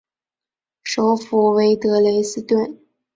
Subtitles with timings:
[0.83, 2.79] 首府为德累斯顿。